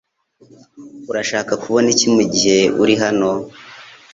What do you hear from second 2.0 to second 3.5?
mugihe uri hano?